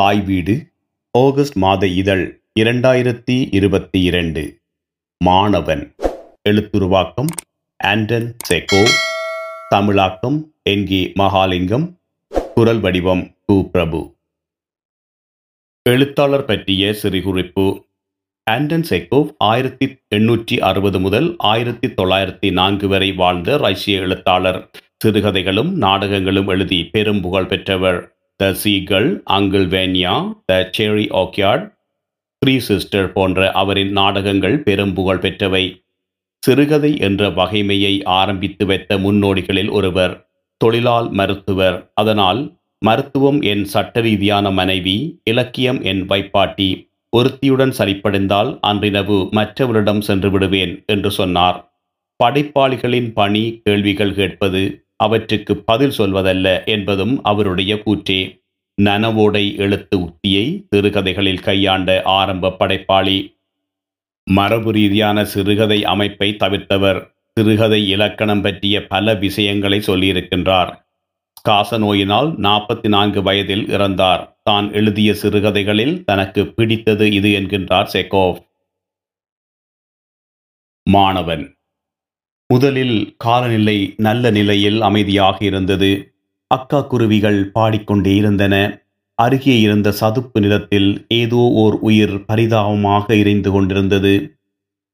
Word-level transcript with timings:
தாய் 0.00 0.20
வீடு 0.20 0.72
ஆகஸ்ட் 1.18 1.56
மாத 1.56 1.86
இதழ் 1.86 2.42
இரண்டாயிரத்தி 2.60 3.48
இருபத்தி 3.50 4.02
இரண்டு 4.02 4.60
மாணவன் 5.24 5.94
எழுத்துருவாக்கம் 6.48 7.26
ஆண்டன் 7.84 8.36
செகோ. 8.48 8.88
தமிழாக்கம் 9.68 10.54
என். 10.62 10.86
கே. 10.86 11.12
மகாலிங்கம். 11.18 11.94
குரல் 12.54 12.80
வடிவம் 12.80 13.36
கு. 13.52 13.68
பிரபு. 13.70 14.16
எழுத்தாளர் 15.90 16.44
பற்றிய 16.44 16.94
சிறுகுறிப்பு. 17.02 17.84
ஆண்டன் 18.50 18.84
செக்கோவ் 18.90 19.34
ஆயிரத்தி 19.38 19.98
எண்ணூற்றி 20.14 20.58
அறுபது 20.58 21.00
முதல் 21.00 21.34
ஆயிரத்தி 21.38 21.88
தொள்ளாயிரத்தி 21.88 22.52
நான்கு 22.52 22.88
வரை 22.88 23.12
வாழ்ந்த 23.12 23.56
ரஷ்ய 23.56 24.00
எழுத்தாளர். 24.00 24.70
சிறுகதைகளும் 24.96 25.72
நாடகங்களும் 25.72 26.48
எழுதி 26.48 26.86
பெரும் 26.86 27.20
புகழ் 27.20 27.46
பெற்றவர். 27.46 28.19
த 28.40 28.46
சீகள் 28.52 29.08
அங்கிள் 29.30 29.66
வேன்யா 29.72 30.14
த 30.44 30.70
செரி 30.78 31.06
ஆக்யார்ட் 31.22 31.64
த்ரீ 32.42 32.54
சிஸ்டர் 32.58 33.12
போன்ற 33.12 33.50
அவரின் 33.52 33.90
நாடகங்கள் 33.90 34.56
பெரும் 34.62 34.94
புகழ் 34.94 35.18
பெற்றவை. 35.18 35.64
சிறுகதை 36.42 36.92
என்ற 36.98 37.28
வகைமையை 37.30 37.94
ஆரம்பித்து 38.04 38.66
வைத்த 38.66 38.98
முன்னோடிகளில் 38.98 39.70
ஒருவர் 39.70 40.14
தொழிலால் 40.56 41.10
மருத்துவர். 41.10 41.90
அதனால் 41.94 42.40
மருத்துவம் 42.78 43.40
என் 43.42 43.64
சட்ட 43.64 44.00
ரீதியான 44.00 44.50
மனைவி 44.50 45.20
இலக்கியம் 45.24 45.80
என் 45.82 46.02
வைப்பாட்டி. 46.08 46.70
ஒருத்தியுடன் 47.12 47.74
சரிப்படைந்தால் 47.78 48.58
அன்றிரவு 48.60 49.18
மற்றவரிடம் 49.32 50.00
சென்று 50.00 50.30
விடுவேன் 50.30 50.74
என்று 50.86 51.10
சொன்னார். 51.10 51.58
படைப்பாளிகளின் 52.24 53.10
பணி 53.12 53.44
கேள்விகள் 53.64 54.14
கேட்பது 54.14 54.62
அவற்றுக்கு 55.00 55.56
பதில் 55.56 55.96
சொல்வதல்ல 55.98 56.64
என்பதும் 56.64 57.22
அவருடைய 57.22 57.74
கூற்றே. 57.74 58.20
நனவோடை 58.82 59.56
எழுத்து 59.56 59.98
உத்தியை 59.98 60.44
சிறுகதைகளில் 60.70 61.40
கையாண்ட 61.40 62.02
ஆரம்ப 62.04 62.50
படைப்பாளி. 62.50 63.18
மரபு 64.30 64.72
ரீதியான 64.72 65.24
சிறுகதை 65.24 65.84
அமைப்பை 65.84 66.36
தவிர்த்தவர் 66.38 67.00
சிறுகதை 67.34 67.88
இலக்கணம் 67.88 68.42
பற்றிய 68.42 68.86
பல 68.86 69.14
விஷயங்களை 69.14 69.78
சொல்லியிருக்கின்றார். 69.78 70.72
காச 71.42 71.78
நோயினால் 71.78 72.30
நாற்பத்தி 72.40 72.88
நான்கு 72.88 73.22
வயதில் 73.22 73.66
இறந்தார். 73.68 74.22
தான் 74.42 74.72
எழுதிய 74.72 75.14
சிறுகதைகளில் 75.14 76.04
தனக்கு 76.04 76.46
பிடித்தது 76.46 77.12
இது 77.12 77.28
என்கின்றார் 77.40 77.88
செகோவ். 77.92 78.38
மாணவன். 80.90 81.59
முதலில் 82.50 83.14
காலநிலை 83.16 83.94
நல்ல 83.96 84.30
நிலையில் 84.30 84.80
அமைதியாக 84.80 85.44
இருந்தது. 85.44 85.90
அக்கா 86.50 86.80
குருவிகள் 86.80 87.50
பாடிக்கொண்டே 87.50 88.14
இருந்தன. 88.14 88.54
அருகே 89.18 89.60
இருந்த 89.60 89.92
சதுப்பு 89.92 90.40
நிலத்தில் 90.40 91.06
ஏதோ 91.08 91.36
ஓர் 91.36 91.76
உயிர் 91.80 92.24
பரிதாபமாக 92.24 93.06
எரிந்து 93.14 93.50
கொண்டிருந்தது. 93.50 94.14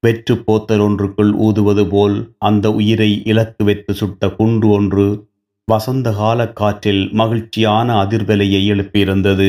வெற்று 0.02 0.34
போத்தல் 0.46 0.80
ஒன்றுக்குள் 0.80 1.32
ஊதுவது 1.36 1.84
போல் 1.86 2.16
அந்த 2.38 2.72
உயிரை 2.72 3.22
இலக்கு 3.24 3.64
வைத்து 3.64 3.94
சுட்ட 3.94 4.28
குண்டு 4.30 4.68
ஒன்று 4.68 5.06
வசந்த 5.68 6.12
கால 6.12 6.40
காற்றில் 6.52 7.10
மகிழ்ச்சியான 7.12 8.04
அதிர்வலையை 8.04 8.60
எழுப்பியிருந்தது. 8.66 9.48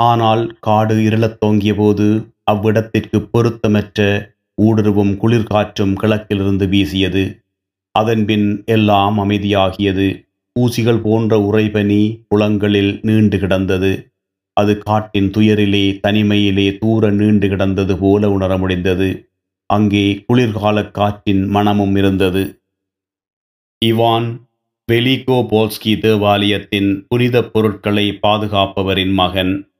ஆனால் 0.00 0.56
காடு 0.60 0.94
இருளத் 0.96 1.38
தோங்கிய 1.44 1.74
போது 1.74 2.06
அவ்விடத்திற்கு 2.50 3.18
பொருத்தமற்ற 3.32 4.00
ஊடுருவும் 4.62 5.12
குளிர்காற்றும் 5.22 5.92
கிழக்கிலிருந்து 5.92 6.68
வீசியது. 6.68 7.24
அதன்பின் 7.90 8.62
எல்லாம் 8.66 9.18
அமைதியாகியது. 9.18 10.24
ஊசிகள் 10.60 11.00
போன்ற 11.02 11.38
உறைபனி 11.38 12.24
புலங்களில் 12.28 12.98
நீண்டு 13.02 13.38
கிடந்தது. 13.38 14.12
அது 14.52 14.78
காட்டின் 14.78 15.30
துயரிலே 15.30 16.00
தனிமையிலே 16.02 16.78
தூர 16.78 17.10
நீண்டு 17.10 17.48
கிடந்தது 17.48 17.98
போல 17.98 18.30
உணர 18.30 18.58
முடிந்தது. 18.58 19.30
அங்கே 19.66 20.24
குளிர்கால 20.26 20.90
காற்றின் 20.90 21.46
மனமும் 21.46 21.96
இருந்தது. 21.96 22.60
இவான் 23.84 24.28
வெலிகோ 24.92 25.38
போல்ஸ்கி 25.50 25.98
தேவாலயத்தின் 25.98 27.06
புனித 27.08 27.44
பொருட்களை 27.44 28.18
பாதுகாப்பவரின் 28.22 29.12
மகன். 29.12 29.70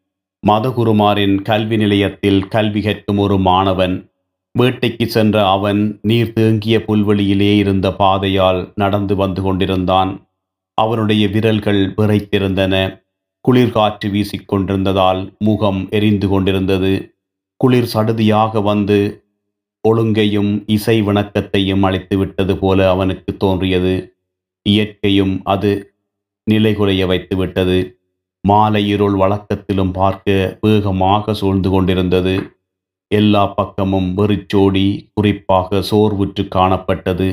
மதகுருமாரின் 0.47 1.43
கல்வி 1.43 1.77
நிலையத்தில் 1.77 2.49
கல்வி 2.49 2.81
கற்கும் 2.81 3.19
ஒரு 3.19 3.39
மாணவன் 3.39 4.11
வேட்டைக்கு 4.59 5.07
சென்ற 5.07 5.49
அவன் 5.49 5.99
நீர் 6.03 6.33
தேங்கிய 6.33 6.79
புல்வெளியிலே 6.79 7.57
இருந்த 7.57 7.91
பாதையால் 7.91 8.73
நடந்து 8.75 9.17
வந்து 9.17 9.43
கொண்டிருந்தான். 9.43 10.29
அவனுடைய 10.75 11.29
விரல்கள் 11.29 11.95
விரைத்திருந்தன. 11.97 13.05
குளிர்காற்று 13.49 14.09
வீசிக்கொண்டிருந்ததால் 14.09 15.37
முகம் 15.39 15.89
எரிந்து 15.91 16.29
கொண்டிருந்தது. 16.29 17.15
குளிர் 17.57 17.91
சடுதியாக 17.95 18.63
வந்து 18.63 19.25
ஒழுங்கையும் 19.89 20.63
இசை 20.67 21.03
வணக்கத்தையும் 21.03 21.83
அழைத்து 21.83 22.17
விட்டது 22.17 22.59
போல 22.59 22.91
அவனுக்கு 22.91 23.37
தோன்றியது. 23.37 24.17
இயற்கையும் 24.63 25.41
அது 25.45 25.95
நிலைகுறைய 26.51 27.07
வைத்து 27.07 27.37
விட்டது. 27.37 27.99
மாலை 28.41 28.89
இருள் 28.89 29.15
வழக்கத்திலும் 29.15 29.91
பார்க்க 29.91 30.59
வேகமாக 30.61 31.35
சூழ்ந்து 31.35 31.71
கொண்டிருந்தது. 31.71 32.56
எல்லா 33.11 33.47
பக்கமும் 33.47 34.15
வெறிச்சோடி 34.15 35.11
குறிப்பாக 35.15 35.81
சோர்வுற்று 35.91 36.45
காணப்பட்டது. 36.55 37.29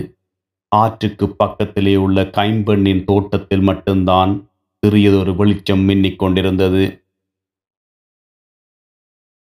ஆற்றுக்கு 0.72 1.36
பக்கத்திலே 1.36 1.96
உள்ள 1.96 2.24
கைம்பெண்ணின் 2.24 3.04
தோட்டத்தில் 3.04 3.62
மட்டும்தான் 3.62 4.50
சிறியதொரு 4.84 5.36
வெளிச்சம் 5.36 5.90
மின்னிக் 5.90 6.16
கொண்டிருந்தது. 6.16 6.84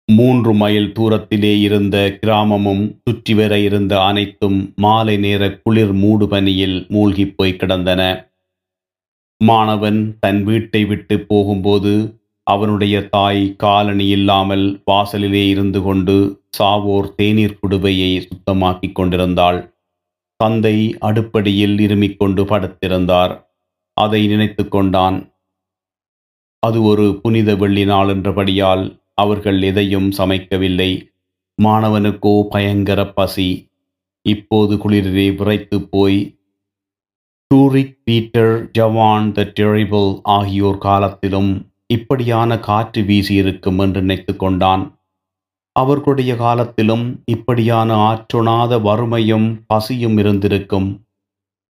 மூன்று 0.09 0.55
மைல் 0.55 0.93
தூரத்திலே 0.99 1.61
இருந்த 1.61 2.19
கிராமமும் 2.23 3.01
சுற்றி 3.05 3.35
வர 3.35 3.59
இருந்த 3.59 4.03
அனைத்தும் 4.03 4.73
மாலை 4.77 5.17
நேர 5.17 5.43
குளிர் 5.63 5.93
மூடு 5.93 6.29
பனியில் 6.29 6.87
மூழ்கிப் 6.89 7.37
போய் 7.37 7.57
கிடந்தன. 7.57 8.03
மாணவன் 9.41 10.19
தன் 10.21 10.43
வீட்டை 10.45 10.85
விட்டு 10.85 11.21
போகும்போது 11.21 11.95
அவனுடைய 12.47 13.09
தாய் 13.09 13.57
காலணி 13.57 14.07
இல்லாமல் 14.07 14.83
வாசலிலே 14.85 15.49
இருந்து 15.49 15.83
கொண்டு 15.83 16.17
சாவோர் 16.59 17.15
தேநீர் 17.15 17.61
குடுவையை 17.63 18.11
சுத்தமாக்கிக் 18.21 18.93
கொண்டிருந்தாள். 18.93 19.61
தந்தை 20.37 20.97
அடுப்படியில் 21.01 21.77
இருமிக் 21.81 22.17
கொண்டு 22.17 22.45
படுத்திருந்தார். 22.45 23.35
அதை 23.97 24.27
நினைத்து 24.27 24.69
கொண்டான். 24.69 25.19
அது 26.59 26.83
ஒரு 26.83 27.21
புனித 27.23 27.57
வெள்ளி 27.57 27.85
நாள் 27.85 28.09
என்றபடியால் 28.09 28.85
அவர்கள் 29.15 29.63
எதையும் 29.63 30.11
சமைக்கவில்லை. 30.11 30.91
மாணவனுக்கோ 31.63 32.35
பயங்கர 32.49 33.01
பசி. 33.09 33.51
இப்போது 34.23 34.75
குளிரிலே 34.77 35.37
விரைத்து 35.37 35.79
போய் 35.89 36.19
டூரிக் 37.51 37.99
பீட்டர் 38.05 38.71
ஜவான் 38.79 39.33
த 39.33 39.43
டெரிபிள் 39.61 40.21
ஆகியோர் 40.23 40.79
காலத்திலும் 40.79 41.53
இப்படியான 41.91 42.59
காற்று 42.59 43.03
வீசியிருக்கும் 43.03 43.79
என்று 43.79 44.01
நினைத்து 44.01 44.37
கொண்டான். 44.37 44.85
அவர்களுடைய 45.73 46.37
காலத்திலும் 46.37 47.05
இப்படியான 47.25 47.95
ஆற்றொணாத 48.11 48.79
வறுமையும் 48.79 49.49
பசியும் 49.67 50.17
இருந்திருக்கும். 50.17 50.89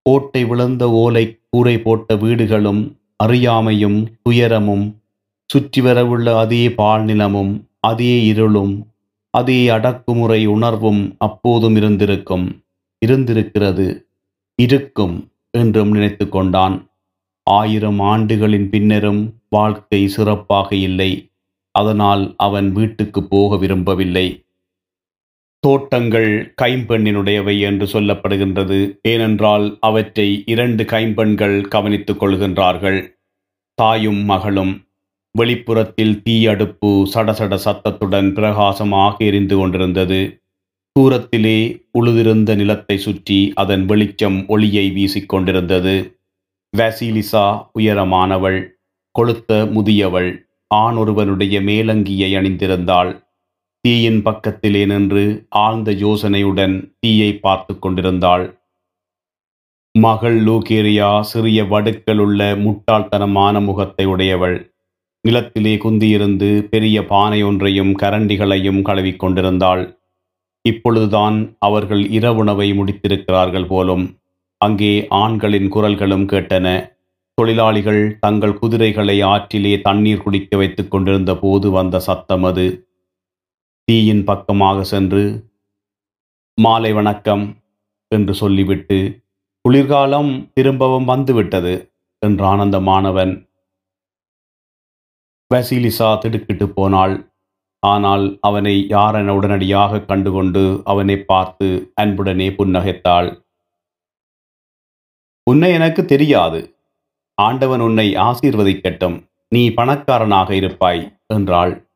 கோட்டை 0.02 0.44
விழுந்த 0.44 0.84
ஓலை 0.90 1.24
கூரை 1.50 1.76
போட்ட 1.78 2.16
வீடுகளும் 2.16 2.82
அறியாமையும் 3.24 3.98
துயரமும் 4.22 4.86
சுற்றி 5.50 5.80
வரவுள்ள 5.80 6.26
அதே 6.38 6.68
பால்நிலமும் 6.68 7.52
அதே 7.80 8.14
இருளும் 8.24 8.74
அதே 9.30 9.68
அடக்குமுறை 9.68 10.40
உணர்வும் 10.46 11.02
அப்போதும் 11.18 11.76
இருந்திருக்கும் 11.76 12.46
இருந்திருக்கிறது 13.02 13.86
இருக்கும் 14.58 15.14
என்றும் 15.50 15.90
நினைத்து 15.90 16.28
கொண்டான். 16.28 16.76
ஆயிரம் 17.46 18.00
ஆண்டுகளின் 18.00 18.68
பின்னரும் 18.68 19.22
வாழ்க்கை 19.48 20.08
சிறப்பாக 20.08 20.74
இல்லை. 20.76 21.10
அதனால் 21.70 22.34
அவன் 22.36 22.72
வீட்டுக்கு 22.72 23.20
போக 23.24 23.56
விரும்பவில்லை. 23.56 24.26
தோட்டங்கள் 25.60 26.54
கைம்பெண்ணினுடையவை 26.62 27.60
என்று 27.60 27.86
சொல்லப்படுகின்றது. 27.86 28.98
ஏனென்றால் 29.02 29.78
அவற்றை 29.80 30.44
இரண்டு 30.46 30.84
கைம்பெண்கள் 30.84 31.56
கவனித்துக் 31.68 32.20
கொள்கின்றார்கள். 32.22 32.98
தாயும் 33.74 34.22
மகளும் 34.24 34.74
வெளிப்புறத்தில் 35.38 36.22
தீ 36.22 36.46
அடுப்பு 36.46 36.90
சடசட 37.14 37.54
சத்தத்துடன் 37.56 38.32
பிரகாசமாக 38.32 39.24
எரிந்து 39.24 39.56
கொண்டிருந்தது. 39.56 40.20
தூரத்திலே 40.96 41.58
உழுதிருந்த 41.98 42.50
நிலத்தை 42.56 42.96
சுற்றி 42.96 43.52
அதன் 43.54 43.84
வெளிச்சம் 43.84 44.46
ஒளியை 44.46 44.86
வீசிக்கொண்டிருந்தது 44.90 45.96
வேசிலிசா 46.78 47.70
உயரமானவள் 47.78 48.60
கொளுத்த 49.18 49.58
முதியவள் 49.74 50.30
ஆண் 50.66 50.96
ஒருவனுடைய 50.96 51.60
மேலங்கியை 51.60 52.30
அணிந்திருந்தாள். 52.36 53.10
தீயின் 53.80 54.22
பக்கத்திலே 54.22 54.86
நின்று 54.86 55.46
ஆழ்ந்த 55.48 55.92
யோசனையுடன் 55.92 56.74
தீயை 57.00 57.30
பார்த்து 57.36 57.78
கொண்டிருந்தாள். 57.78 58.58
மகள் 59.98 60.44
லூகேரியா 60.44 61.20
சிறிய 61.20 61.62
வடுக்களுள்ள 61.64 62.40
முட்டாள்தனமான 62.64 63.60
முகத்தை 63.64 64.04
உடையவள். 64.04 64.74
நிலத்திலே 65.20 65.76
குந்தியிருந்து 65.76 66.62
பெரிய 66.62 67.06
பானை 67.06 67.42
ஒன்றையும் 67.42 67.94
கரண்டிகளையும் 67.98 68.82
கழுவிக் 68.82 69.18
கொண்டிருந்தாள். 69.18 69.84
இப்பொழுதுதான் 70.62 71.56
அவர்கள் 71.58 72.04
இரவுணவை 72.08 72.68
முடித்திருக்கிறார்கள் 72.74 73.66
போலும். 73.66 74.04
அங்கே 74.64 74.92
ஆண்களின் 75.22 75.68
குரல்களும் 75.74 76.26
கேட்டன. 76.32 76.66
தொழிலாளிகள் 77.38 78.02
தங்கள் 78.24 78.58
குதிரைகளை 78.60 79.16
ஆற்றிலே 79.30 79.72
தண்ணீர் 79.86 80.22
குடிக்க 80.24 80.56
வைத்துக் 80.60 80.90
கொண்டிருந்த 80.92 81.32
போது 81.40 81.66
வந்த 81.76 81.96
சத்தம் 82.08 82.44
அது. 82.50 82.66
தீயின் 83.88 84.22
பக்கமாக 84.30 84.84
சென்று 84.92 85.24
மாலை 86.58 86.92
வணக்கம் 86.98 87.44
என்று 88.12 88.34
சொல்லிவிட்டு 88.42 88.98
குளிர்காலம் 89.64 90.32
திரும்பவும் 90.56 91.06
வந்துவிட்டது 91.12 91.74
என்றான் 92.22 92.62
அந்த 92.64 92.78
மாணவன். 92.88 93.32
வசீலிசா 95.50 96.10
திடுக்கிட்டு 96.22 96.66
போனாள். 96.76 97.14
ஆனால் 97.82 98.24
அவனை 98.48 98.74
யாரென 98.94 99.32
உடனடியாக 99.38 100.04
கண்டுகொண்டு 100.10 100.62
அவனை 100.92 101.16
பார்த்து 101.30 101.68
அன்புடனே 102.02 102.48
புன்னகைத்தாள். 102.58 103.28
உன்னை 105.44 105.72
எனக்கு 105.72 106.04
தெரியாது. 106.04 106.76
ஆண்டவன் 107.34 107.80
உன்னை 107.80 108.14
ஆசீர்வதிக்கட்டும். 108.14 109.28
நீ 109.48 109.70
பணக்காரனாக 109.70 110.54
இருப்பாய் 110.54 111.18
என்றாள். 111.26 111.86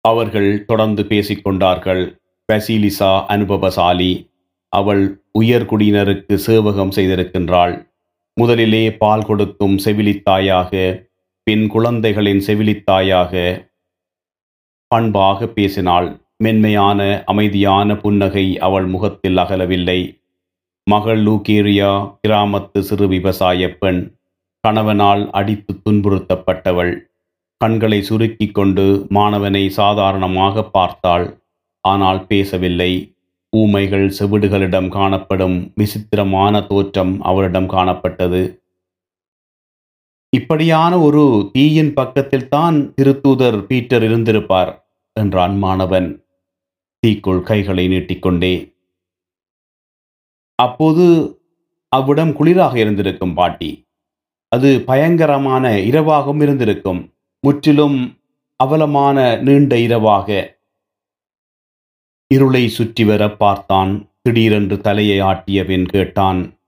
அவர்கள் 0.00 0.64
தொடர்ந்து 0.64 1.02
பேசிக்கொண்டார்கள். 1.02 2.20
பசிலிசா 2.52 3.24
அனுபவசாலி 3.26 4.30
அவள் 4.68 5.24
உயர்குடியினருக்கு 5.38 6.34
சேவகம் 6.34 6.90
செய்திருக்கின்றாள். 6.90 7.86
முதலிலே 8.34 8.96
பால் 8.96 9.24
கொடுக்கும் 9.24 9.76
செவிலித்தாயாக 9.76 11.02
பின் 11.42 11.66
குழந்தைகளின் 11.66 12.42
செவிலித்தாயாக 12.46 13.32
பண்பாக 14.86 15.46
பேசினாள். 15.46 16.20
மென்மையான 16.36 17.22
அமைதியான 17.26 17.96
புன்னகை 17.96 18.58
அவள் 18.58 18.86
முகத்தில் 18.86 19.36
அகலவில்லை. 19.36 20.21
மகள் 20.86 21.20
லூகேரியா 21.22 21.90
கிராமத்து 22.22 22.78
சிறு 22.78 23.08
விவசாய 23.08 23.68
பெண் 23.74 24.00
கணவனால் 24.64 25.30
அடித்து 25.30 25.72
துன்புறுத்தப்பட்டவள். 25.84 26.92
கண்களை 27.60 28.02
சுருக்கி 28.02 28.50
கொண்டு 28.50 28.84
மாணவனை 29.10 29.68
சாதாரணமாக 29.68 30.64
பார்த்தாள். 30.68 31.26
ஆனால் 31.80 32.26
பேசவில்லை. 32.26 32.92
ஊமைகள் 33.52 34.06
செவிடுகளிடம் 34.18 34.88
காணப்படும் 34.88 35.56
விசித்திரமான 35.74 36.62
தோற்றம் 36.62 37.14
அவளிடம் 37.22 37.66
காணப்பட்டது. 37.66 38.42
இப்படியான 40.32 40.98
ஒரு 40.98 41.50
தீயின் 41.52 41.92
பக்கத்தில் 41.94 42.48
தான் 42.48 42.92
திருத்தூதர் 42.94 43.58
பீட்டர் 43.66 44.02
இருந்திருப்பார் 44.02 44.72
என்றான் 45.16 45.56
மாணவன். 45.58 46.08
தீக்குள் 47.02 47.42
கைகளை 47.42 47.84
நீட்டிக்கொண்டே 47.88 48.54
அப்போது 50.62 51.36
அவ்விடம் 51.88 52.30
குளிராக 52.30 52.76
இருந்திருக்கும் 52.76 53.34
பாட்டி. 53.34 53.86
அது 54.48 54.80
பயங்கரமான 54.80 55.76
இரவாகவும் 55.76 56.42
இருந்திருக்கும். 56.42 57.14
முற்றிலும் 57.40 58.18
அவலமான 58.56 59.36
நீண்ட 59.36 59.78
இரவாக. 59.78 60.58
இருளை 62.34 62.68
சுற்றி 62.68 63.04
வர 63.04 63.30
பார்த்தான். 63.30 64.10
திடீரென்று 64.22 64.80
தலையை 64.80 65.20
ஆட்டியவன் 65.20 65.84
கேட்டான் 65.84 66.58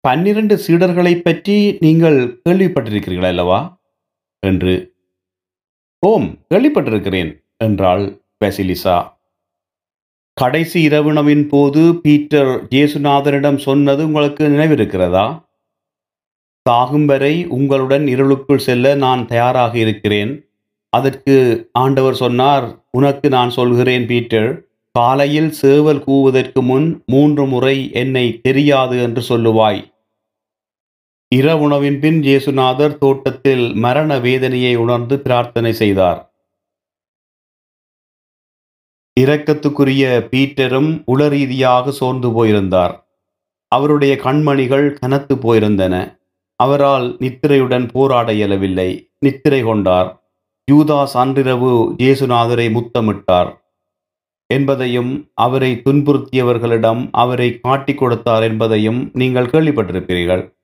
பன்னிரண்டு 0.00 0.60
சீடர்களைப் 0.66 1.24
பற்றி 1.24 1.76
நீங்கள் 1.80 2.40
கேள்விப்பட்டிருக்கிறீர்கள் 2.48 3.26
அல்லவா? 3.26 3.80
என்று 4.46 4.94
ஓம் 6.06 6.38
கேள்விப்பட்டிருக்கிறேன் 6.54 7.44
என்றாள் 7.56 8.22
பெசிலிசா. 8.44 9.13
கடைசி 10.36 10.88
இரவுணவின் 10.88 11.48
போது 11.48 11.94
பீட்டர் 11.94 12.66
இயேசுநாதனிடம் 12.70 13.56
சொன்னது 13.56 14.06
உங்களுக்கு 14.06 14.44
நினைவிருக்கிறதா? 14.48 15.42
சாகும் 16.62 17.04
வரை 17.04 17.46
உங்களுடன் 17.46 18.06
இருளுக்குள் 18.06 18.58
செல்ல 18.58 18.94
நான் 18.94 19.26
தயாராக 19.26 19.78
இருக்கிறேன். 19.78 20.48
அதற்கு 20.90 21.68
ஆண்டவர் 21.72 22.14
சொன்னார் 22.14 22.66
உனக்கு 22.90 23.28
நான் 23.28 23.50
சொல்கிறேன் 23.50 24.06
பீட்டர் 24.06 24.50
காலையில் 24.90 25.50
சேவல் 25.50 26.02
கூவதற்கு 26.06 26.62
முன் 26.62 27.02
மூன்று 27.06 27.46
முறை 27.46 27.90
என்னை 27.92 28.40
தெரியாது 28.42 29.02
என்று 29.02 29.22
சொல்லுவாய். 29.28 29.82
இரவுணவின் 31.34 31.98
பின் 31.98 32.22
ஜேசுநாதர் 32.22 32.98
தோட்டத்தில் 32.98 33.74
மரண 33.74 34.18
வேதனையை 34.18 34.76
உணர்ந்து 34.76 35.18
பிரார்த்தனை 35.18 35.72
செய்தார். 35.72 36.33
இரக்கத்துக்குரிய 39.20 40.04
பீட்டரும் 40.30 41.02
உளரீதியாக 41.06 41.90
சோர்ந்து 41.90 42.32
போயிருந்தார். 42.32 42.94
அவருடைய 43.68 44.14
கண்மணிகள் 44.22 44.86
கனத்து 44.92 45.34
போயிருந்தன. 45.34 46.18
அவரால் 46.56 47.16
நித்திரையுடன் 47.20 47.88
போராட 47.92 48.32
இயலவில்லை. 48.32 49.10
நித்திரை 49.18 49.62
கொண்டார். 49.62 50.22
யூதாஸ் 50.72 51.14
அன்றிரவு 51.14 51.94
ஜேசுநாதரை 51.98 52.66
முத்தமிட்டார் 52.70 53.50
என்பதையும் 54.46 55.30
அவரை 55.34 55.82
துன்புறுத்தியவர்களிடம் 55.84 57.08
அவரை 57.12 57.60
காட்டிக் 57.60 57.98
கொடுத்தார் 57.98 58.42
என்பதையும் 58.42 59.10
நீங்கள் 59.12 59.46
கேள்விப்பட்டிருப்பீர்கள். 59.46 60.54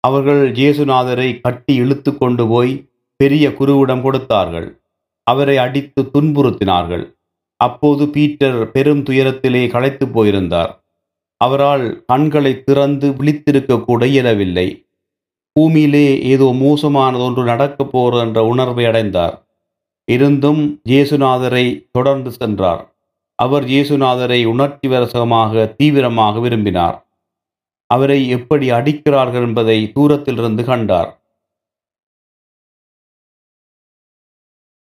அவர்கள் 0.00 0.52
ஜேசுநாதரை 0.52 1.40
கட்டி 1.40 1.74
இழுத்து 1.74 2.18
கொண்டு 2.18 2.46
போய் 2.48 2.90
பெரிய 3.16 3.48
குருவிடம் 3.48 4.02
கொடுத்தார்கள். 4.02 4.80
அவரை 5.22 5.56
அடித்து 5.56 6.02
துன்புறுத்தினார்கள். 6.02 7.04
அப்போது 7.66 8.04
பீட்டர் 8.08 8.70
பெரும் 8.70 9.02
துயரத்திலே 9.08 9.62
களைத்து 9.74 10.04
போயிருந்தார். 10.08 10.72
அவரால் 11.40 12.04
கண்களை 12.06 12.52
திறந்து 12.64 13.08
விழித்திருக்க 13.10 13.84
கூட 13.84 14.06
இயலவில்லை. 14.06 14.68
பூமியிலே 15.56 16.06
ஏதோ 16.32 16.46
மோசமானதொன்று 16.60 17.42
நடக்கப் 17.44 17.92
போகிறது 17.92 18.22
என்ற 18.26 18.38
உணர்வை 18.44 18.84
அடைந்தார். 18.84 19.34
இருந்தும் 20.08 20.62
இயேசுநாதரை 20.88 21.66
தொடர்ந்து 21.92 22.30
சென்றார். 22.30 22.82
அவர் 23.38 23.64
இயேசுநாதரை 23.64 24.40
உணர்ச்சிவரசகமாக 24.52 25.74
தீவிரமாக 25.78 26.40
விரும்பினார். 26.40 26.96
அவரை 27.90 28.20
எப்படி 28.36 28.66
அடிக்கிறார்கள் 28.70 29.44
என்பதை 29.48 29.78
தூரத்திலிருந்து 29.92 30.64
கண்டார். 30.64 31.10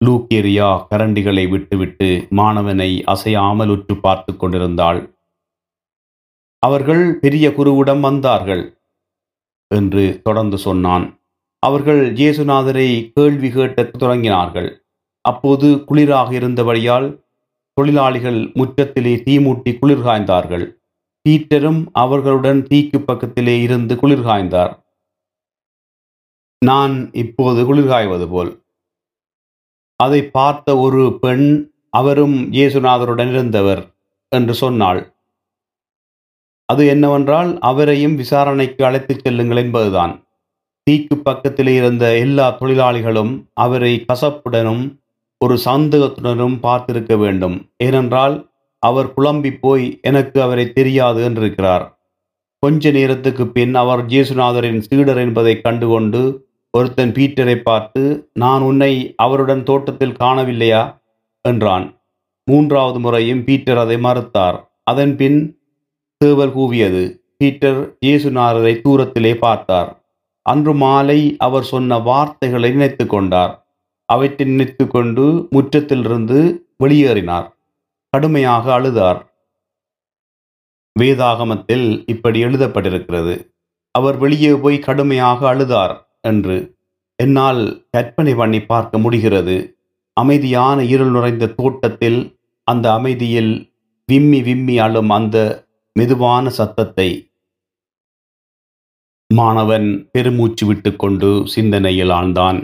லூக்கேரியா 0.04 0.87
கரண்டிகளை 0.90 1.49
விட்டுவிட்டு 1.49 2.26
மாணவனை 2.30 3.02
அசையாமல் 3.04 3.69
உற்று 3.69 3.97
பார்த்து 3.97 4.37
கொண்டிருந்தாள். 4.37 5.14
அவர்கள் 6.59 7.19
பெரிய 7.19 7.49
குருவிடம் 7.49 8.00
வந்தார்கள் 8.00 8.78
என்று 9.66 10.21
தொடர்ந்து 10.23 10.59
சொன்னான். 10.59 11.19
அவர்கள் 11.59 12.12
இயேசுநாதரை 12.12 13.12
கேள்வி 13.12 13.50
கேட்டத் 13.50 14.02
தொடங்கினார்கள். 14.02 14.83
அப்போது 15.21 15.85
குளிராக 15.88 16.33
இருந்தபடியால் 16.33 17.25
தொழிலாளிகள் 17.73 18.52
முற்றத்திலே 18.54 19.14
தீமூட்டி 19.16 19.78
குளிர் 19.78 20.04
காய்ந்தார்கள். 20.07 20.78
பீட்டரும் 21.28 21.87
அவர்களுடன் 21.92 22.62
தீக்கு 22.62 22.99
பக்கத்திலே 22.99 23.61
இருந்து 23.61 23.97
குளிர் 23.97 24.26
காய்ந்தார். 24.26 24.73
நான் 26.59 27.11
இப்போது 27.12 27.66
குளிர் 27.66 27.87
காய்வது 27.87 28.28
போல். 28.28 28.60
அதை 30.00 30.21
பார்த்த 30.37 30.76
ஒரு 30.78 31.02
பெண் 31.21 31.49
அவரும் 31.90 32.37
இயேசுநாதருடன் 32.52 33.30
இருந்தவர் 33.35 33.83
என்று 34.33 34.54
சொன்னாள். 34.54 35.00
அது 36.69 36.83
என்னவென்றால் 36.87 37.50
அவரையும் 37.61 38.14
விசாரணைக்கு 38.14 38.83
அழைத்துச் 38.85 39.23
செல்லுங்கள் 39.25 39.61
என்பதுதான். 39.64 40.12
தீக்கு 40.87 41.16
பக்கத்தில் 41.23 41.73
இருந்த 41.78 42.04
எல்லா 42.19 42.47
தொழிலாளிகளும் 42.61 43.33
அவரை 43.64 43.92
கசப்புடனும் 44.09 44.85
ஒரு 45.40 45.57
சந்தேகத்துடனும் 45.64 46.57
பார்த்திருக்க 46.62 47.14
வேண்டும். 47.19 47.57
ஏனென்றால் 47.76 48.37
அவர் 48.83 49.09
குழம்பி 49.16 49.50
போய் 49.61 49.87
எனக்கு 50.02 50.38
அவரை 50.42 50.66
தெரியாது 50.73 51.21
என்றிருக்கிறார். 51.28 51.85
கொஞ்ச 52.62 52.90
நேரத்துக்கு 52.90 53.45
பின் 53.49 53.75
அவர் 53.75 54.02
ஜேசுநாதரின் 54.07 54.80
சீடர் 54.87 55.21
என்பதை 55.25 55.54
கண்டுகொண்டு 55.61 56.23
ஒருத்தன் 56.72 57.12
பீட்டரை 57.12 57.56
பார்த்து 57.56 58.30
நான் 58.32 58.62
உன்னை 58.62 59.14
அவருடன் 59.16 59.62
தோட்டத்தில் 59.62 60.12
காணவில்லையா? 60.12 61.00
என்றான். 61.40 62.00
மூன்றாவது 62.44 63.00
முறையும் 63.00 63.44
பீட்டர் 63.44 63.78
அதை 63.78 63.96
மறுத்தார். 63.96 64.70
அதன் 64.82 65.16
பின் 65.16 65.60
சேவல் 66.16 66.54
கூவியது. 66.54 67.20
பீட்டர் 67.38 67.96
இயேசுநாதரை 68.06 68.80
தூரத்திலே 68.84 69.34
பார்த்தார். 69.34 70.02
அன்று 70.42 70.74
மாலை 70.74 71.36
அவர் 71.38 71.62
சொன்ன 71.62 71.98
வார்த்தைகளை 71.98 72.70
நினைத்து 72.70 73.06
கொண்டார். 73.06 73.66
அவற்றை 74.04 74.48
நினைத்து 74.48 74.86
கொண்டு 74.86 75.48
முற்றத்திலிருந்து 75.50 76.66
வெளியேறினார். 76.84 77.48
கடுமையாக 78.10 78.80
அழுதார். 78.80 79.20
வேதாகமத்தில் 81.00 82.04
இப்படி 82.06 82.44
எழுதப்பட்டிருக்கிறது. 82.44 83.52
அவர் 83.90 84.16
வெளியே 84.16 84.52
போய் 84.54 84.78
கடுமையாக 84.78 85.54
அழுதார். 85.54 86.10
என்று 86.24 86.56
என்னால் 87.18 87.62
கற்பனை 87.90 88.32
பண்ணி 88.34 88.60
பார்க்க 88.72 88.98
முடிகிறது. 89.04 89.56
அமைதியான 90.16 90.78
இருள் 90.94 91.12
நுழைந்த 91.14 91.52
தோட்டத்தில் 91.60 92.20
அந்த 92.68 92.86
அமைதியில் 92.98 93.52
விம்மி 94.08 94.40
விம்மி 94.48 94.76
அழும் 94.86 95.12
அந்த 95.18 95.36
மெதுவான 95.96 96.46
சத்தத்தை 96.58 97.08
மாணவன் 99.30 99.88
பெருமூச்சு 100.12 100.64
விட்டுக்கொண்டு 100.66 101.30
சிந்தனையில் 101.54 102.12
ஆழ்ந்தான். 102.18 102.58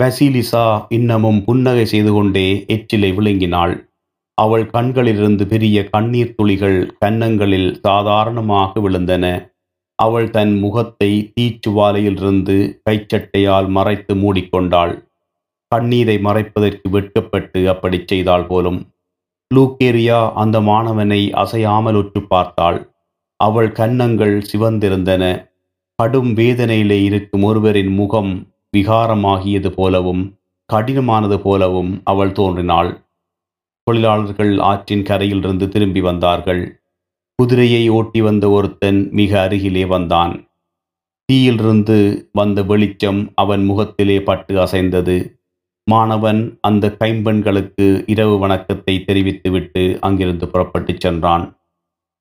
வசீலிசா 0.00 0.64
இன்னமும் 0.96 1.40
புன்னகை 1.46 1.84
செய்து 1.92 2.10
கொண்டே 2.12 2.46
எச்சிலை 2.74 3.10
விளங்கினாள் 3.18 3.74
அவள் 4.38 4.64
கண்களிலிருந்து 4.66 5.44
பெரிய 5.46 5.78
கண்ணீர் 5.94 6.34
துளிகள் 6.36 6.78
கன்னங்களில் 6.98 7.70
சாதாரணமாக 7.86 8.80
விழுந்தன. 8.80 9.24
அவள் 9.98 10.30
தன் 10.30 10.54
முகத்தை 10.58 11.10
தீச்சுவாலையிலிருந்து 11.34 12.56
கைச்சட்டையால் 12.90 13.68
மறைத்து 13.68 14.14
மூடிக்கொண்டாள். 14.14 14.94
கண்ணீரை 15.72 16.16
மறைப்பதற்கு 16.18 16.88
வெட்கப்பட்டு 16.90 17.68
அப்படிச் 17.68 18.08
செய்தாள் 18.08 18.46
போலும் 18.46 18.78
லூக்கேரியா 19.54 20.32
அந்த 20.32 20.60
மாணவனை 20.60 21.20
அசையாமல் 21.32 21.94
உற்று 21.94 22.20
பார்த்தாள். 22.26 22.78
அவள் 23.40 23.70
கன்னங்கள் 23.72 24.36
சிவந்திருந்தன. 24.52 25.24
கடும் 25.94 26.30
வேதனையிலே 26.36 26.98
இருக்கும் 27.02 27.42
ஒருவரின் 27.42 27.92
முகம் 27.92 28.32
விகாரமாகியது 28.76 29.70
போலவும் 29.70 30.22
கடினமானது 30.72 31.36
போலவும் 31.38 31.92
அவள் 32.04 32.32
தோன்றினாள். 32.32 32.90
தொழிலாளர்கள் 33.86 34.52
ஆற்றின் 34.70 35.02
கரையிலிருந்து 35.02 35.68
திரும்பி 35.68 36.00
வந்தார்கள். 36.00 36.62
குதிரையை 37.42 37.88
ஓட்டி 37.88 38.20
வந்த 38.20 38.50
ஒருத்தன் 38.50 39.08
மிக 39.10 39.40
அருகிலே 39.40 39.84
வந்தான். 39.84 40.48
தீயிலிருந்து 41.24 42.28
வந்த 42.32 42.62
வெளிச்சம் 42.62 43.32
அவன் 43.34 43.64
முகத்திலே 43.64 44.22
பட்டு 44.22 44.60
அசைந்தது. 44.60 45.42
மாணவன் 45.84 46.58
அந்த 46.60 46.96
கைம்பெண்களுக்கு 47.00 48.04
இரவு 48.06 48.38
வணக்கத்தை 48.38 49.04
தெரிவித்துவிட்டு 49.04 49.98
அங்கிருந்து 50.00 50.48
புறப்பட்டு 50.48 50.94
சென்றான். 50.98 51.58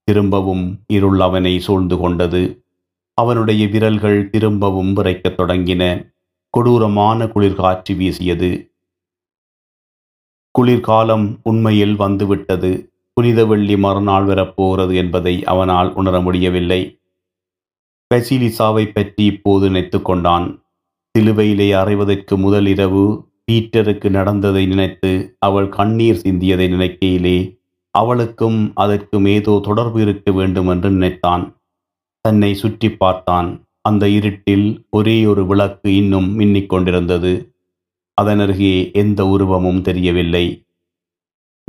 திரும்பவும் 0.03 0.79
இருள் 0.87 1.19
அவனை 1.19 1.59
சூழ்ந்து 1.59 1.97
கொண்டது. 1.97 2.65
அவனுடைய 3.13 3.67
விரல்கள் 3.67 4.29
திரும்பவும் 4.29 4.95
விரைக்கத் 4.95 5.39
தொடங்கின. 5.39 6.13
கொடூரமான 6.49 7.25
குளிர்காற்று 7.25 7.95
வீசியது. 7.95 8.75
குளிர்காலம் 10.51 11.39
உண்மையில் 11.43 11.95
வந்துவிட்டது. 11.95 12.96
புனித 13.17 13.39
வெள்ளி 13.45 13.75
மறுநாள் 13.83 14.25
வரப்போகிறது 14.25 14.93
என்பதை 14.95 15.33
அவனால் 15.51 15.89
உணர 15.93 16.15
முடியவில்லை. 16.21 16.81
பெசிலிசாவை 18.11 18.83
பற்றி 18.87 19.23
இப்போது 19.25 19.65
நினைத்து 19.69 19.99
கொண்டான் 20.01 20.45
சிலுவையிலே 21.15 21.67
அறைவதற்கு 21.81 22.33
முதல் 22.37 22.67
இரவு 22.73 23.05
பீட்டருக்கு 23.47 24.07
நடந்ததை 24.09 24.63
நினைத்து 24.65 25.11
அவள் 25.39 25.69
கண்ணீர் 25.69 26.21
சிந்தியதை 26.23 26.67
நினைக்கையிலே 26.73 27.37
அவளுக்கும் 27.95 28.59
அதற்கும் 28.75 29.25
ஏதோ 29.35 29.53
தொடர்பு 29.67 29.99
இருக்க 30.01 30.31
வேண்டும் 30.31 30.69
என்று 30.73 30.89
நினைத்தான். 30.91 31.43
தன்னை 32.25 32.51
சுற்றி 32.53 32.89
பார்த்தான். 32.91 33.49
அந்த 33.81 34.03
இருட்டில் 34.09 34.67
ஒரே 34.89 35.17
ஒரு 35.25 35.43
விளக்கு 35.45 35.89
இன்னும் 35.95 36.29
மின்னிக் 36.39 36.71
கொண்டிருந்தது 36.73 37.33
அதனருகே 38.17 38.75
எந்த 38.93 39.19
உருவமும் 39.25 39.81
தெரியவில்லை. 39.81 40.45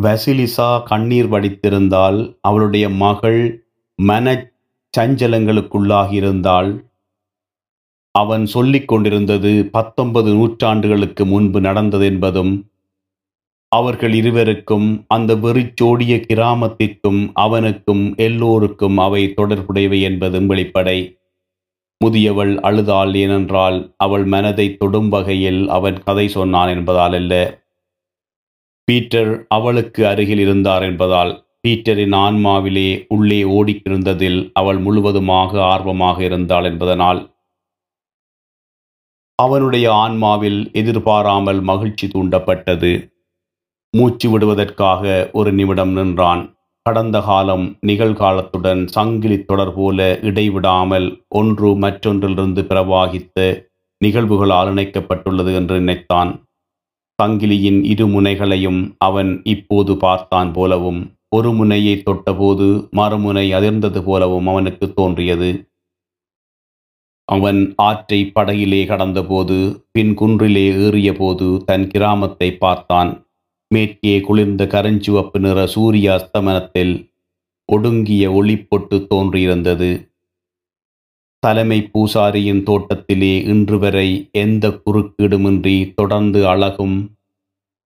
வசிலிசா 0.02 0.83
கண்ணீர் 0.83 1.26
வடித்திருந்தால் 1.26 2.38
அவளுடைய 2.40 2.88
மகள் 2.88 3.67
மன 3.99 4.52
சஞ்சலங்களுக்குள்ளாகியிருந்தால் 4.95 6.71
அவன் 8.14 8.47
சொல்லிக் 8.47 8.88
கொண்டிருந்தது 8.88 9.69
பத்தொன்பது 9.73 10.31
நூற்றாண்டுகளுக்கு 10.33 11.25
முன்பு 11.25 11.61
நடந்தது 11.61 12.05
என்பதும் 12.05 12.52
அவர்கள் 13.73 14.14
இருவருக்கும் 14.14 15.05
அந்த 15.09 15.35
வெறிச்சோடிய 15.35 16.17
கிராமத்திற்கும் 16.28 17.31
அவனுக்கும் 17.35 18.17
எல்லோருக்கும் 18.17 18.99
அவை 18.99 19.35
தொடர்புடையவை 19.37 20.00
என்பதும் 20.00 20.50
வெளிப்படை. 20.50 20.99
முதியவள் 22.00 22.52
அழுதாள் 22.59 23.14
ஏனென்றால் 23.14 23.95
அவள் 23.97 24.25
மனதை 24.25 24.76
தொடும் 24.76 25.09
வகையில் 25.09 25.69
அவன் 25.69 25.99
கதை 26.02 26.28
சொன்னான் 26.28 26.69
என்பதால் 26.69 27.12
அல்ல. 27.12 27.35
பீட்டர் 28.88 29.47
அவளுக்கு 29.49 30.07
அருகில் 30.07 30.38
இருந்தார் 30.38 30.83
என்பதால் 30.83 31.33
பீட்டரின் 31.66 32.14
ஆன்மாவிலே 32.16 33.04
உள்ளே 33.09 33.40
ஓடிக்கிருந்ததில் 33.45 34.50
அவள் 34.52 34.78
முழுவதுமாக 34.78 35.61
ஆர்வமாக 35.62 36.23
இருந்தாள் 36.25 36.64
என்பதனால் 36.64 37.21
அவனுடைய 39.38 39.92
ஆன்மாவில் 39.92 40.61
எதிர்பாராமல் 40.73 41.61
மகிழ்ச்சி 41.61 42.07
தூண்டப்பட்டது. 42.07 42.92
மூச்சு 43.95 44.30
விடுவதற்காக 44.30 45.30
ஒரு 45.33 45.52
நிமிடம் 45.52 45.92
நின்றான். 45.92 46.42
கடந்த 46.83 47.21
காலம் 47.21 47.78
நிகழ்காலத்துடன் 47.87 48.87
சங்கிலி 48.87 49.38
தொடர் 49.42 49.75
போல 49.75 50.18
இடைவிடாமல் 50.23 51.25
ஒன்று 51.28 51.68
மற்றொன்றிலிருந்து 51.78 52.62
பிரவாகித்த 52.62 53.66
நிகழ்வுகளால் 54.04 54.71
இணைக்கப்பட்டுள்ளது 54.75 55.52
என்று 55.54 55.76
நினைத்தான். 55.80 56.33
சங்கிலியின் 57.22 57.78
இரு 57.84 58.06
முனைகளையும் 58.06 58.80
அவன் 58.98 59.30
இப்போது 59.44 59.96
பார்த்தான் 59.96 60.50
போலவும் 60.52 61.00
ஒரு 61.28 61.50
முனையை 61.52 61.94
தொட்டபோது 62.06 62.66
மறுமுனை 62.96 63.46
அதிர்ந்தது 63.54 64.00
போலவும் 64.02 64.46
அவனுக்கு 64.46 64.87
தோன்றியது. 64.92 65.48
அவன் 67.28 67.75
ஆற்றை 67.76 68.20
படகிலே 68.34 68.80
கடந்தபோது 68.87 69.56
பின் 69.92 70.12
குன்றிலே 70.14 70.64
ஏறியபோது 70.76 71.48
தன் 71.64 71.87
கிராமத்தை 71.87 72.48
பார்த்தான். 72.56 73.10
மேற்கே 73.70 74.14
குளிர்ந்த 74.20 74.64
கருஞ்சிவப்பு 74.64 75.38
நிற 75.38 75.66
சூரிய 75.66 76.12
அஸ்தமனத்தில் 76.12 76.94
ஒடுங்கிய 77.68 78.30
ஒளிப்பொட்டு 78.30 78.98
தோன்றியிருந்தது. 79.10 79.90
தலைமை 81.40 81.90
பூசாரியின் 81.92 82.62
தோட்டத்திலே 82.62 83.42
இன்று 83.42 83.78
வரை 83.78 84.28
எந்த 84.33 84.80
குறுக்கீடுமின்றி 84.87 85.92
தொடர்ந்து 85.95 86.49
அழகும் 86.49 86.97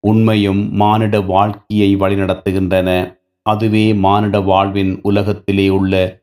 உண்மையும் 0.00 0.70
மானிட 0.72 1.20
வாழ்க்கையை 1.20 1.96
வழிநடத்துகின்றன. 1.96 3.18
அதுவே 3.42 3.94
மானிட 3.94 4.40
வாழ்வின் 4.40 4.98
உலகத்திலே 5.02 5.68
உள்ள 5.68 6.22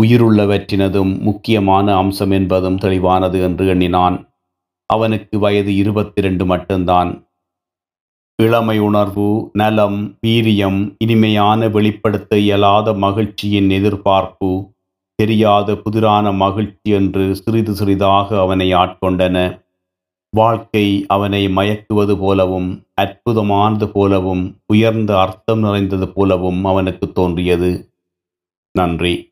உயிருள்ளவற்றினதும் 0.00 1.18
முக்கியமான 1.18 1.96
அம்சம் 1.96 2.30
என்பதும் 2.30 2.78
தெளிவானது 2.78 3.42
என்று 3.42 3.66
எண்ணினான். 3.66 4.16
அவனுக்கு 4.86 5.38
வயது 5.38 5.76
இருபத்தி 5.76 6.20
ரெண்டு 6.20 6.44
மட்டும்தான். 6.44 7.10
இளமை 8.42 8.78
உணர்வு 8.78 9.50
நலம் 9.52 10.18
வீரியம் 10.26 10.96
இனிமையான 10.98 11.68
வெளிப்படுத்த 11.68 12.38
இயலாத 12.38 12.92
மகிழ்ச்சியின் 12.94 13.70
எதிர்பார்ப்பு 13.70 14.50
தெரியாத 15.22 15.74
புதிரான 15.74 16.32
மகிழ்ச்சி 16.32 16.90
என்று 16.90 17.36
சிறிது 17.36 17.74
சிறிதாக 17.74 18.40
அவனை 18.40 18.74
ஆட்கொண்டன. 18.74 19.60
வாழ்க்கை 20.30 21.04
அவனை 21.08 21.46
மயக்குவது 21.48 22.16
போலவும் 22.18 22.82
அற்புதமானது 23.00 23.86
போலவும் 23.86 24.60
உயர்ந்த 24.66 25.20
அர்த்தம் 25.20 25.60
நிறைந்தது 25.60 26.08
போலவும் 26.08 26.64
அவனுக்கு 26.64 27.12
தோன்றியது. 27.12 27.92
நன்றி. 28.72 29.31